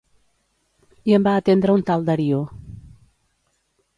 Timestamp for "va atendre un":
1.27-1.85